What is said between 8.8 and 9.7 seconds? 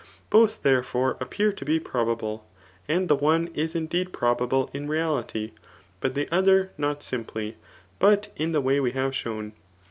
have shown.